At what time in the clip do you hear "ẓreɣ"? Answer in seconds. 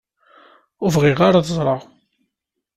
1.57-1.81